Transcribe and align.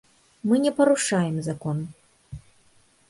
Мы 0.47 0.55
не 0.63 0.71
парушаем 0.71 1.43
закон. 1.43 1.77